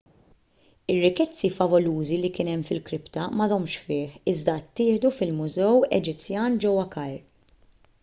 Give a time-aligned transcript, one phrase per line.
[0.93, 7.19] ir-rikkezzi favolużi li kien hemm fil-kripta m'għadhomx fih iżda ttieħdu fil-mużew eġizzjan ġewwa kajr